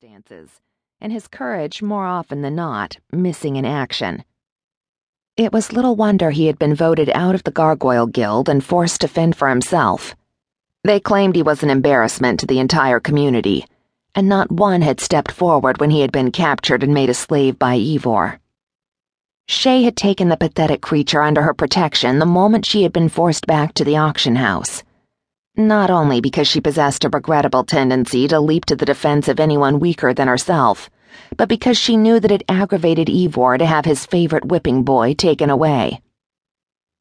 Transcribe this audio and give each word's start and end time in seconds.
circumstances, 0.00 0.60
and 1.02 1.12
his 1.12 1.28
courage, 1.28 1.82
more 1.82 2.06
often 2.06 2.40
than 2.40 2.54
not, 2.54 2.96
missing 3.12 3.56
in 3.56 3.66
action. 3.66 4.24
It 5.36 5.52
was 5.52 5.74
little 5.74 5.94
wonder 5.94 6.30
he 6.30 6.46
had 6.46 6.58
been 6.58 6.74
voted 6.74 7.10
out 7.10 7.34
of 7.34 7.44
the 7.44 7.50
Gargoyle 7.50 8.06
Guild 8.06 8.48
and 8.48 8.64
forced 8.64 9.02
to 9.02 9.08
fend 9.08 9.36
for 9.36 9.50
himself. 9.50 10.14
They 10.84 11.00
claimed 11.00 11.36
he 11.36 11.42
was 11.42 11.62
an 11.62 11.68
embarrassment 11.68 12.40
to 12.40 12.46
the 12.46 12.60
entire 12.60 12.98
community, 12.98 13.66
and 14.14 14.26
not 14.26 14.50
one 14.50 14.80
had 14.80 15.00
stepped 15.00 15.32
forward 15.32 15.80
when 15.80 15.90
he 15.90 16.00
had 16.00 16.12
been 16.12 16.30
captured 16.30 16.82
and 16.82 16.94
made 16.94 17.10
a 17.10 17.14
slave 17.14 17.58
by 17.58 17.76
Evor. 17.76 18.38
Shay 19.48 19.82
had 19.82 19.96
taken 19.98 20.30
the 20.30 20.38
pathetic 20.38 20.80
creature 20.80 21.20
under 21.20 21.42
her 21.42 21.52
protection 21.52 22.20
the 22.20 22.26
moment 22.26 22.64
she 22.64 22.84
had 22.84 22.92
been 22.92 23.10
forced 23.10 23.46
back 23.46 23.74
to 23.74 23.84
the 23.84 23.98
auction 23.98 24.36
house 24.36 24.82
not 25.68 25.90
only 25.90 26.20
because 26.20 26.46
she 26.46 26.60
possessed 26.60 27.04
a 27.04 27.08
regrettable 27.08 27.64
tendency 27.64 28.28
to 28.28 28.40
leap 28.40 28.64
to 28.66 28.76
the 28.76 28.84
defense 28.84 29.28
of 29.28 29.40
anyone 29.40 29.80
weaker 29.80 30.14
than 30.14 30.28
herself, 30.28 30.90
but 31.36 31.48
because 31.48 31.78
she 31.78 31.96
knew 31.96 32.20
that 32.20 32.30
it 32.30 32.44
aggravated 32.48 33.08
Evor 33.08 33.58
to 33.58 33.66
have 33.66 33.84
his 33.84 34.06
favorite 34.06 34.44
whipping 34.44 34.82
boy 34.82 35.14
taken 35.14 35.50
away. 35.50 36.00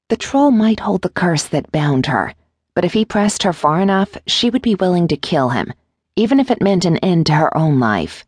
The 0.09 0.17
troll 0.17 0.52
might 0.52 0.80
hold 0.80 1.02
the 1.02 1.09
curse 1.09 1.43
that 1.49 1.71
bound 1.71 2.07
her, 2.07 2.33
but 2.73 2.85
if 2.85 2.93
he 2.93 3.05
pressed 3.05 3.43
her 3.43 3.53
far 3.53 3.81
enough, 3.81 4.17
she 4.25 4.49
would 4.49 4.61
be 4.61 4.75
willing 4.75 5.07
to 5.09 5.17
kill 5.17 5.49
him, 5.49 5.73
even 6.16 6.39
if 6.39 6.49
it 6.49 6.61
meant 6.61 6.85
an 6.85 6.97
end 6.97 7.25
to 7.27 7.33
her 7.33 7.55
own 7.55 7.80
life. 7.80 8.25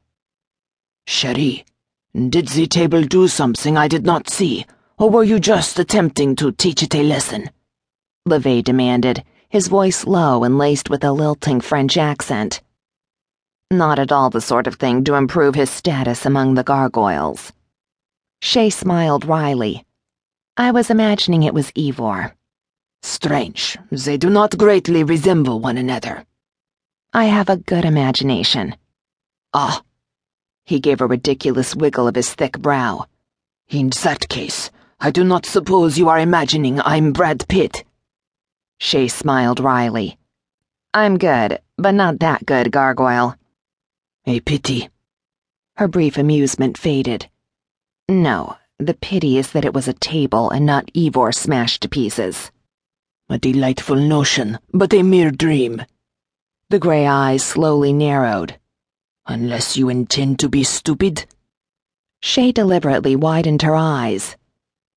Cherie, 1.08 1.66
did 2.14 2.50
the 2.50 2.68
table 2.68 3.04
do 3.04 3.28
something 3.28 3.78
I 3.78 3.88
did 3.88 4.06
not 4.06 4.30
see, 4.30 4.66
or 4.98 5.10
were 5.10 5.24
you 5.24 5.40
just 5.40 5.80
attempting 5.80 6.36
to 6.36 6.52
teach 6.52 6.84
it 6.84 6.94
a 6.94 7.02
lesson? 7.02 7.50
Levet 8.28 8.66
demanded 8.66 9.24
his 9.52 9.68
voice 9.68 10.08
low 10.08 10.46
and 10.46 10.58
laced 10.58 10.90
with 10.90 11.04
a 11.04 11.12
lilting 11.12 11.60
French 11.60 11.98
accent. 11.98 12.62
Not 13.70 14.00
at 14.00 14.10
all 14.10 14.30
the 14.30 14.40
sort 14.40 14.66
of 14.66 14.76
thing 14.76 15.04
to 15.04 15.16
improve 15.16 15.56
his 15.56 15.70
status 15.70 16.26
among 16.26 16.54
the 16.54 16.64
gargoyles. 16.64 17.52
Shay 18.42 18.70
smiled 18.70 19.26
wryly. 19.26 19.86
I 20.56 20.72
was 20.72 20.90
imagining 20.90 21.44
it 21.44 21.54
was 21.54 21.70
Evor. 21.76 22.34
Strange, 23.02 23.78
they 23.92 24.16
do 24.16 24.30
not 24.30 24.58
greatly 24.58 25.04
resemble 25.04 25.60
one 25.60 25.78
another. 25.78 26.26
I 27.12 27.26
have 27.26 27.50
a 27.50 27.58
good 27.58 27.84
imagination. 27.84 28.78
Ah. 29.54 29.82
He 30.64 30.80
gave 30.80 31.02
a 31.02 31.08
ridiculous 31.08 31.76
wiggle 31.76 32.08
of 32.08 32.16
his 32.16 32.34
thick 32.34 32.58
brow. 32.58 33.06
In 33.68 33.90
that 34.04 34.30
case, 34.30 34.72
I 35.02 35.12
do 35.12 35.26
not 35.26 35.46
suppose 35.46 35.98
you 35.98 36.08
are 36.08 36.20
imagining 36.20 36.80
I'm 36.80 37.12
Brad 37.12 37.46
Pitt. 37.50 37.84
Shay 38.84 39.08
smiled 39.08 39.60
wryly. 39.60 40.18
I'm 40.92 41.20
good, 41.20 41.60
but 41.78 41.94
not 41.94 42.20
that 42.20 42.48
good, 42.48 42.72
Gargoyle. 42.72 43.36
A 44.26 44.40
pity. 44.40 44.90
Her 45.76 45.88
brief 45.88 46.18
amusement 46.18 46.80
faded. 46.80 47.30
No, 48.10 48.58
the 48.80 48.96
pity 48.96 49.38
is 49.38 49.52
that 49.52 49.66
it 49.66 49.76
was 49.76 49.88
a 49.88 49.94
table 49.94 50.50
and 50.50 50.66
not 50.66 50.90
Evor 50.96 51.32
smashed 51.32 51.84
to 51.84 51.90
pieces. 51.90 52.52
A 53.30 53.38
delightful 53.38 53.98
notion, 53.98 54.58
but 54.74 54.96
a 54.96 55.04
mere 55.04 55.30
dream. 55.30 55.84
The 56.72 56.80
gray 56.80 57.06
eyes 57.06 57.44
slowly 57.44 57.94
narrowed. 57.94 58.58
Unless 59.28 59.78
you 59.78 59.90
intend 59.90 60.40
to 60.40 60.50
be 60.50 60.64
stupid? 60.64 61.28
Shay 62.20 62.52
deliberately 62.52 63.16
widened 63.16 63.62
her 63.62 63.76
eyes. 63.76 64.36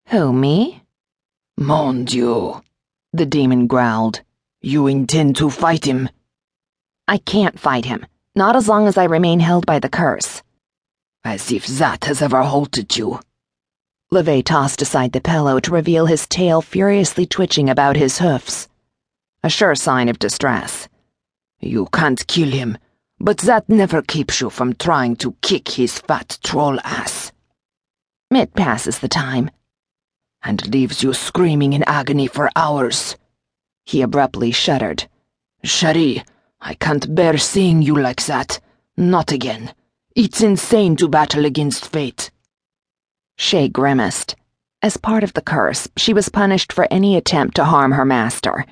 Who, 0.07 0.33
me? 0.33 0.83
Mon 1.59 2.07
Dieu 2.07 2.63
the 3.15 3.25
demon 3.25 3.69
growled. 3.69 4.21
You 4.61 4.89
intend 4.89 5.37
to 5.37 5.49
fight 5.49 5.85
him? 5.85 6.09
I 7.07 7.19
can't 7.19 7.61
fight 7.61 7.85
him, 7.85 8.05
not 8.35 8.57
as 8.57 8.69
long 8.69 8.89
as 8.89 8.99
I 8.99 9.05
remain 9.05 9.39
held 9.39 9.67
by 9.67 9.79
the 9.79 9.89
curse. 9.89 10.43
As 11.23 11.53
if 11.53 11.67
that 11.67 12.05
has 12.07 12.21
ever 12.21 12.43
halted 12.43 12.97
you. 12.97 13.21
Levet 14.11 14.47
tossed 14.47 14.83
aside 14.83 15.13
the 15.13 15.21
pillow 15.21 15.61
to 15.61 15.71
reveal 15.71 16.07
his 16.07 16.27
tail 16.27 16.61
furiously 16.61 17.25
twitching 17.25 17.71
about 17.71 17.97
his 17.97 18.19
hoofs. 18.19 18.69
A 19.45 19.49
sure 19.49 19.77
sign 19.77 20.09
of 20.09 20.19
distress. 20.19 20.89
You 21.61 21.87
can't 21.93 22.27
kill 22.27 22.51
him, 22.51 22.79
but 23.21 23.39
that 23.39 23.69
never 23.69 24.03
keeps 24.03 24.41
you 24.41 24.51
from 24.51 24.75
trying 24.75 25.15
to 25.17 25.37
kick 25.41 25.69
his 25.69 26.01
fat 26.01 26.39
troll 26.43 26.81
ass. 26.83 27.31
It 28.33 28.55
passes 28.55 28.99
the 28.99 29.09
time 29.09 29.51
and 30.45 30.67
leaves 30.73 31.03
you 31.03 31.13
screaming 31.13 31.73
in 31.73 31.83
agony 31.85 32.27
for 32.27 32.51
hours. 32.55 33.17
He 33.85 34.03
abruptly 34.03 34.51
shuddered. 34.51 35.09
Cherie, 35.63 36.23
I 36.61 36.75
can't 36.75 37.15
bear 37.15 37.39
seeing 37.39 37.83
you 37.83 37.95
like 37.97 38.25
that. 38.27 38.61
Not 38.97 39.33
again. 39.33 39.75
It's 40.15 40.43
insane 40.43 40.97
to 40.97 41.09
battle 41.09 41.45
against 41.45 41.89
fate. 41.89 42.31
Shay 43.37 43.69
grimaced. 43.69 44.37
As 44.83 44.97
part 44.97 45.25
of 45.25 45.33
the 45.33 45.43
curse, 45.43 45.89
she 45.97 46.13
was 46.13 46.29
punished 46.29 46.73
for 46.73 46.87
any 46.91 47.17
attempt 47.17 47.57
to 47.57 47.65
harm 47.65 47.93
her 47.93 48.05
master. 48.05 48.67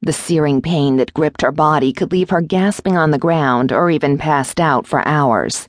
The 0.00 0.12
searing 0.12 0.62
pain 0.62 0.96
that 0.96 1.12
gripped 1.12 1.42
her 1.42 1.52
body 1.52 1.92
could 1.92 2.12
leave 2.12 2.30
her 2.30 2.40
gasping 2.40 2.96
on 2.96 3.10
the 3.10 3.18
ground 3.18 3.72
or 3.72 3.90
even 3.90 4.16
passed 4.16 4.58
out 4.58 4.86
for 4.86 5.06
hours. 5.06 5.68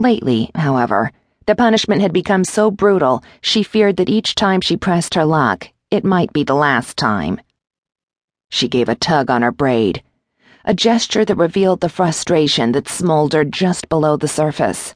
Lately, 0.00 0.50
however, 0.56 1.12
the 1.46 1.54
punishment 1.54 2.02
had 2.02 2.12
become 2.12 2.44
so 2.44 2.70
brutal, 2.70 3.22
she 3.40 3.62
feared 3.62 3.96
that 3.96 4.08
each 4.08 4.34
time 4.34 4.60
she 4.60 4.76
pressed 4.76 5.14
her 5.14 5.24
luck, 5.24 5.68
it 5.90 6.04
might 6.04 6.32
be 6.32 6.44
the 6.44 6.54
last 6.54 6.96
time. 6.96 7.40
She 8.50 8.68
gave 8.68 8.88
a 8.88 8.94
tug 8.94 9.30
on 9.30 9.42
her 9.42 9.52
braid, 9.52 10.02
a 10.64 10.72
gesture 10.72 11.24
that 11.24 11.36
revealed 11.36 11.80
the 11.80 11.88
frustration 11.88 12.72
that 12.72 12.88
smoldered 12.88 13.52
just 13.52 13.88
below 13.88 14.16
the 14.16 14.28
surface. 14.28 14.94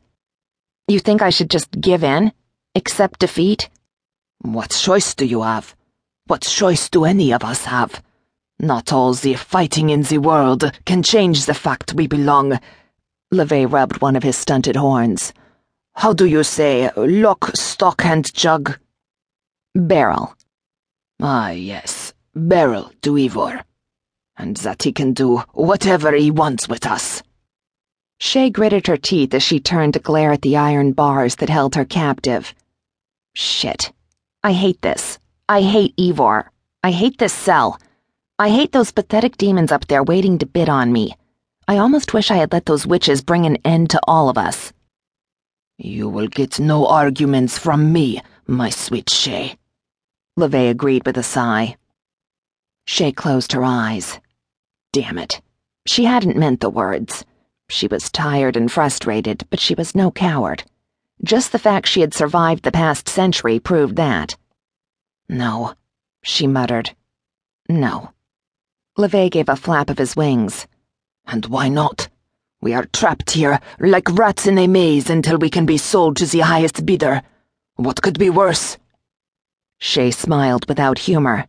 You 0.87 0.99
think 0.99 1.21
I 1.21 1.31
should 1.31 1.51
just 1.51 1.71
give 1.71 2.03
in? 2.03 2.33
Accept 2.75 3.21
defeat? 3.21 3.69
What 4.41 4.71
choice 4.71 5.15
do 5.15 5.27
you 5.27 5.43
have? 5.43 5.77
What 6.27 6.43
choice 6.43 6.89
do 6.89 7.05
any 7.05 7.33
of 7.33 7.45
us 7.45 7.67
have? 7.67 8.03
Not 8.59 8.93
all 8.93 9.13
the 9.13 9.35
fighting 9.35 9.91
in 9.91 10.03
the 10.03 10.19
world 10.19 10.73
can 10.87 11.03
change 11.03 11.45
the 11.45 11.55
fact 11.55 11.95
we 11.95 12.07
belong. 12.07 12.59
Levet 13.33 13.71
rubbed 13.71 14.01
one 14.01 14.17
of 14.17 14.23
his 14.23 14.37
stunted 14.37 14.77
horns. 14.77 15.35
How 15.99 16.13
do 16.13 16.27
you 16.27 16.45
say, 16.45 16.89
lock, 16.95 17.57
stock, 17.57 18.05
and 18.05 18.33
jug? 18.33 18.79
Barrel. 19.75 20.33
Ah, 21.21 21.51
yes, 21.51 22.15
barrel 22.37 22.93
to 23.03 23.19
Evor. 23.19 23.65
And 24.37 24.57
that 24.59 24.85
he 24.85 24.93
can 24.93 25.13
do 25.13 25.39
whatever 25.55 26.13
he 26.13 26.31
wants 26.31 26.69
with 26.69 26.87
us. 26.87 27.25
Shay 28.21 28.49
gritted 28.49 28.87
her 28.87 28.97
teeth 28.97 29.35
as 29.35 29.43
she 29.43 29.59
turned 29.59 29.95
to 29.95 29.99
glare 29.99 30.31
at 30.31 30.43
the 30.43 30.57
iron 30.57 30.93
bars 30.93 31.35
that 31.37 31.49
held 31.49 31.75
her 31.75 31.85
captive. 31.85 32.55
Shit. 33.35 33.91
I 34.45 34.53
hate 34.53 34.81
this. 34.83 35.19
I 35.49 35.63
hate 35.63 35.97
Evor. 35.99 36.49
I 36.85 36.93
hate 36.93 37.19
this 37.19 37.33
cell. 37.33 37.77
I 38.39 38.51
hate 38.51 38.71
those 38.71 38.93
pathetic 38.93 39.37
demons 39.37 39.73
up 39.73 39.89
there 39.89 40.05
waiting 40.05 40.39
to 40.39 40.47
bid 40.47 40.69
on 40.69 40.93
me. 40.93 41.17
I 41.67 41.79
almost 41.79 42.15
wish 42.15 42.31
I 42.31 42.37
had 42.37 42.53
let 42.53 42.67
those 42.67 42.87
witches 42.87 43.21
bring 43.21 43.47
an 43.47 43.59
end 43.65 43.91
to 43.91 44.01
all 44.07 44.29
of 44.29 44.39
us. 44.39 44.73
You 45.81 46.09
will 46.09 46.27
get 46.27 46.59
no 46.59 46.87
arguments 46.89 47.57
from 47.57 47.93
me, 47.93 48.21
my 48.49 48.69
sweet 48.69 49.09
Shay. 49.09 49.57
Levet 50.37 50.71
agreed 50.71 51.07
with 51.07 51.17
a 51.17 51.23
sigh. 51.23 51.77
Shay 52.85 53.13
closed 53.13 53.53
her 53.53 53.63
eyes. 53.65 54.19
Damn 54.93 55.19
it. 55.19 55.41
She 55.87 56.05
hadn't 56.05 56.37
meant 56.37 56.59
the 56.61 56.69
words. 56.69 57.25
She 57.71 57.87
was 57.87 58.11
tired 58.11 58.57
and 58.57 58.73
frustrated, 58.73 59.47
but 59.51 59.61
she 59.61 59.77
was 59.77 59.95
no 59.95 60.11
coward. 60.11 60.65
Just 61.23 61.53
the 61.53 61.61
fact 61.61 61.87
she 61.87 62.01
had 62.01 62.13
survived 62.13 62.65
the 62.65 62.73
past 62.73 63.09
century 63.09 63.61
proved 63.61 63.95
that. 63.97 64.37
No, 65.29 65.75
she 66.25 66.49
muttered. 66.49 66.97
No. 67.69 68.11
Levet 68.97 69.31
gave 69.31 69.49
a 69.49 69.55
flap 69.55 69.91
of 69.91 69.99
his 69.99 70.17
wings. 70.17 70.67
And 71.25 71.47
why 71.47 71.69
not? 71.69 72.09
We 72.61 72.75
are 72.75 72.87
trapped 72.93 73.31
here, 73.31 73.61
like 73.79 74.11
rats 74.19 74.49
in 74.49 74.59
a 74.59 74.67
maze, 74.67 75.11
until 75.11 75.39
we 75.39 75.49
can 75.49 75.65
be 75.65 75.79
sold 75.79 76.17
to 76.17 76.27
the 76.27 76.41
highest 76.41 76.85
bidder. 76.85 77.23
What 77.77 78.03
could 78.03 78.19
be 78.19 78.31
worse? 78.31 78.77
Shay 79.79 80.11
smiled 80.11 80.67
without 80.69 80.99
humor. 80.99 81.47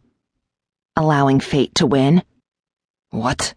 Allowing 0.96 1.40
fate 1.40 1.74
to 1.76 1.88
win? 1.88 2.22
What? 3.10 3.56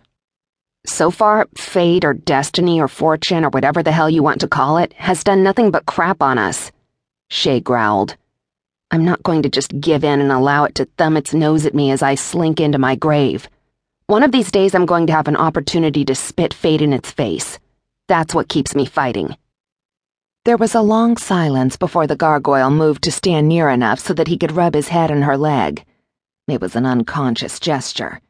So 0.86 1.10
far, 1.10 1.46
fate 1.54 2.06
or 2.06 2.14
destiny 2.14 2.80
or 2.80 2.88
fortune 2.88 3.44
or 3.44 3.50
whatever 3.50 3.82
the 3.82 3.92
hell 3.92 4.08
you 4.08 4.22
want 4.22 4.40
to 4.40 4.48
call 4.48 4.78
it 4.78 4.94
has 4.94 5.22
done 5.22 5.42
nothing 5.42 5.70
but 5.70 5.84
crap 5.84 6.22
on 6.22 6.38
us. 6.38 6.72
Shay 7.28 7.60
growled. 7.60 8.16
I'm 8.90 9.04
not 9.04 9.22
going 9.22 9.42
to 9.42 9.50
just 9.50 9.78
give 9.78 10.04
in 10.04 10.22
and 10.22 10.32
allow 10.32 10.64
it 10.64 10.74
to 10.76 10.86
thumb 10.96 11.18
its 11.18 11.34
nose 11.34 11.66
at 11.66 11.74
me 11.74 11.90
as 11.90 12.02
I 12.02 12.14
slink 12.14 12.60
into 12.60 12.78
my 12.78 12.94
grave. 12.94 13.46
One 14.12 14.22
of 14.22 14.30
these 14.30 14.50
days, 14.50 14.74
I'm 14.74 14.84
going 14.84 15.06
to 15.06 15.14
have 15.14 15.26
an 15.26 15.38
opportunity 15.38 16.04
to 16.04 16.14
spit 16.14 16.52
fate 16.52 16.82
in 16.82 16.92
its 16.92 17.10
face. 17.10 17.58
That's 18.08 18.34
what 18.34 18.50
keeps 18.50 18.74
me 18.74 18.84
fighting. 18.84 19.38
There 20.44 20.58
was 20.58 20.74
a 20.74 20.82
long 20.82 21.16
silence 21.16 21.78
before 21.78 22.06
the 22.06 22.14
gargoyle 22.14 22.70
moved 22.70 23.04
to 23.04 23.10
stand 23.10 23.48
near 23.48 23.70
enough 23.70 24.00
so 24.00 24.12
that 24.12 24.28
he 24.28 24.36
could 24.36 24.52
rub 24.52 24.74
his 24.74 24.88
head 24.88 25.10
on 25.10 25.22
her 25.22 25.38
leg. 25.38 25.86
It 26.46 26.60
was 26.60 26.76
an 26.76 26.84
unconscious 26.84 27.58
gesture, 27.58 28.20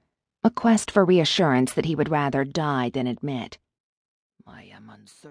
a 0.45 0.51
quest 0.51 0.89
for 0.89 1.05
reassurance 1.05 1.73
that 1.73 1.87
he 1.87 1.97
would 1.97 2.11
rather 2.11 2.45
die 2.45 2.89
than 2.91 3.09
admit. 3.09 3.59
I 4.47 4.71
am 4.73 4.89
uncertain. 4.89 5.31